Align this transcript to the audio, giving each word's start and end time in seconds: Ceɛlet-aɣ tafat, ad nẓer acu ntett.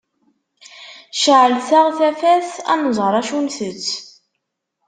Ceɛlet-aɣ 1.21 1.87
tafat, 1.97 2.49
ad 2.71 2.79
nẓer 2.85 3.13
acu 3.19 3.37
ntett. 3.45 3.87